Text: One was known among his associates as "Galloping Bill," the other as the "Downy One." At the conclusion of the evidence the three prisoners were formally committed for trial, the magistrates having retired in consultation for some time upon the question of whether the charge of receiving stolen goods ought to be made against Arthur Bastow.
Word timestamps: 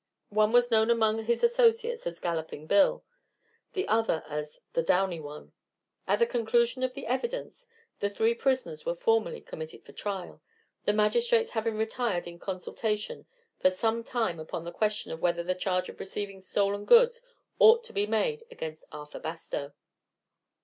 One 0.29 0.51
was 0.51 0.71
known 0.71 0.89
among 0.89 1.25
his 1.25 1.43
associates 1.43 2.07
as 2.07 2.19
"Galloping 2.19 2.65
Bill," 2.65 3.03
the 3.73 3.87
other 3.87 4.23
as 4.27 4.59
the 4.73 4.81
"Downy 4.81 5.19
One." 5.19 5.53
At 6.07 6.17
the 6.17 6.25
conclusion 6.25 6.81
of 6.81 6.95
the 6.95 7.05
evidence 7.05 7.67
the 7.99 8.09
three 8.09 8.33
prisoners 8.33 8.83
were 8.83 8.95
formally 8.95 9.41
committed 9.41 9.85
for 9.85 9.91
trial, 9.91 10.41
the 10.85 10.91
magistrates 10.93 11.51
having 11.51 11.77
retired 11.77 12.25
in 12.25 12.39
consultation 12.39 13.27
for 13.59 13.69
some 13.69 14.03
time 14.03 14.39
upon 14.39 14.63
the 14.63 14.71
question 14.71 15.11
of 15.11 15.21
whether 15.21 15.43
the 15.43 15.53
charge 15.53 15.87
of 15.87 15.99
receiving 15.99 16.41
stolen 16.41 16.83
goods 16.85 17.21
ought 17.59 17.83
to 17.83 17.93
be 17.93 18.07
made 18.07 18.43
against 18.49 18.83
Arthur 18.91 19.19
Bastow. 19.19 19.71